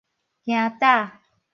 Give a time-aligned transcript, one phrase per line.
[0.45, 1.21] 行踏